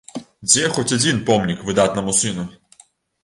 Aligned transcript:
Дзе 0.51 0.63
хоць 0.77 0.93
адзін 0.95 1.19
помнік 1.27 1.61
выдатнаму 1.67 2.17
сыну? 2.21 2.47